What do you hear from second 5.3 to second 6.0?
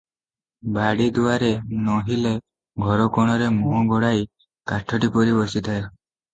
ବସିଥାଏ।